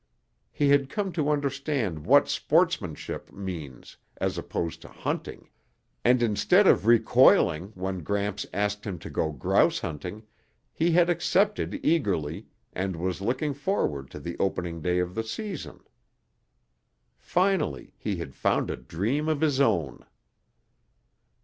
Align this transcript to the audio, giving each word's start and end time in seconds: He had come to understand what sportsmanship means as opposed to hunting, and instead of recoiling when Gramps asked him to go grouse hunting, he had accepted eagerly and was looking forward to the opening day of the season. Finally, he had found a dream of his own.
He 0.51 0.69
had 0.69 0.89
come 0.89 1.11
to 1.11 1.29
understand 1.29 2.07
what 2.07 2.27
sportsmanship 2.27 3.31
means 3.31 3.97
as 4.17 4.35
opposed 4.35 4.81
to 4.81 4.87
hunting, 4.87 5.47
and 6.03 6.23
instead 6.23 6.65
of 6.65 6.87
recoiling 6.87 7.67
when 7.75 8.01
Gramps 8.01 8.47
asked 8.51 8.83
him 8.87 8.97
to 8.97 9.11
go 9.11 9.31
grouse 9.31 9.77
hunting, 9.81 10.23
he 10.73 10.93
had 10.93 11.07
accepted 11.07 11.79
eagerly 11.85 12.47
and 12.73 12.95
was 12.95 13.21
looking 13.21 13.53
forward 13.53 14.09
to 14.09 14.19
the 14.19 14.35
opening 14.39 14.81
day 14.81 14.97
of 14.97 15.13
the 15.13 15.23
season. 15.23 15.81
Finally, 17.19 17.93
he 17.99 18.15
had 18.15 18.33
found 18.33 18.71
a 18.71 18.77
dream 18.77 19.29
of 19.29 19.41
his 19.41 19.59
own. 19.61 20.03